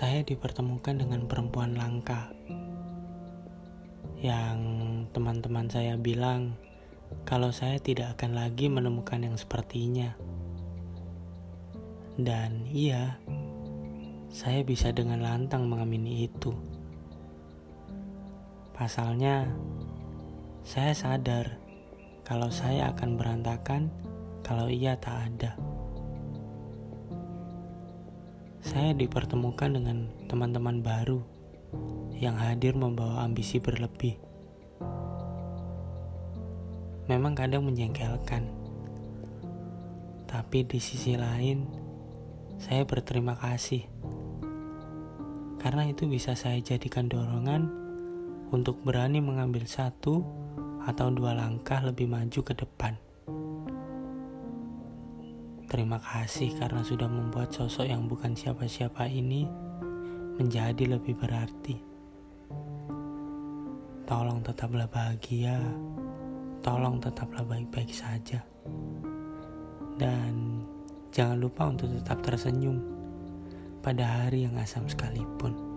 saya 0.00 0.24
dipertemukan 0.24 0.96
dengan 0.96 1.28
perempuan 1.28 1.76
langka 1.76 2.32
yang 4.16 4.56
teman-teman 5.12 5.68
saya 5.68 6.00
bilang 6.00 6.56
kalau 7.28 7.52
saya 7.52 7.76
tidak 7.76 8.16
akan 8.16 8.32
lagi 8.32 8.72
menemukan 8.72 9.20
yang 9.20 9.36
sepertinya. 9.36 10.16
Dan 12.16 12.64
iya, 12.72 13.20
saya 14.32 14.64
bisa 14.64 14.88
dengan 14.88 15.20
lantang 15.20 15.68
mengamini 15.68 16.24
itu. 16.24 16.56
Pasalnya, 18.72 19.52
saya 20.64 20.96
sadar 20.96 21.60
kalau 22.24 22.48
saya 22.48 22.88
akan 22.96 23.20
berantakan 23.20 23.92
kalau 24.40 24.72
ia 24.72 24.96
tak 24.96 25.28
ada. 25.28 25.60
Saya 28.60 28.92
dipertemukan 28.92 29.72
dengan 29.72 30.12
teman-teman 30.28 30.84
baru 30.84 31.24
yang 32.16 32.36
hadir 32.36 32.76
membawa 32.76 33.24
ambisi 33.24 33.56
berlebih. 33.56 34.20
Memang 37.08 37.34
kadang 37.34 37.66
menjengkelkan, 37.66 38.46
tapi 40.28 40.62
di 40.62 40.78
sisi 40.78 41.16
lain, 41.16 41.66
saya 42.60 42.84
berterima 42.84 43.34
kasih 43.34 43.82
karena 45.60 45.84
itu 45.84 46.08
bisa 46.08 46.32
saya 46.32 46.56
jadikan 46.64 47.04
dorongan 47.04 47.68
untuk 48.48 48.80
berani 48.80 49.20
mengambil 49.20 49.68
satu 49.68 50.24
atau 50.88 51.12
dua 51.12 51.36
langkah 51.36 51.84
lebih 51.84 52.08
maju 52.08 52.40
ke 52.40 52.56
depan. 52.56 52.96
Terima 55.70 56.02
kasih 56.02 56.58
karena 56.58 56.82
sudah 56.82 57.06
membuat 57.06 57.54
sosok 57.54 57.86
yang 57.86 58.10
bukan 58.10 58.34
siapa-siapa 58.34 59.06
ini 59.06 59.46
menjadi 60.34 60.98
lebih 60.98 61.14
berarti. 61.14 61.78
Tolong 64.02 64.42
tetaplah 64.42 64.90
bahagia, 64.90 65.62
tolong 66.58 66.98
tetaplah 66.98 67.46
baik-baik 67.46 67.94
saja. 67.94 68.42
Dan 69.94 70.66
jangan 71.14 71.38
lupa 71.38 71.70
untuk 71.70 71.94
tetap 72.02 72.18
tersenyum 72.18 72.82
pada 73.78 74.26
hari 74.26 74.50
yang 74.50 74.58
asam 74.58 74.90
sekalipun. 74.90 75.69